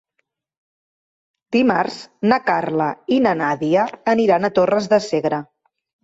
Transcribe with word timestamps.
Dimarts 1.55 1.97
na 2.31 2.39
Carla 2.47 2.87
i 3.17 3.19
na 3.25 3.33
Nàdia 3.41 3.83
aniran 4.15 4.49
a 4.49 4.51
Torres 4.55 4.89
de 4.95 5.01
Segre. 5.09 5.41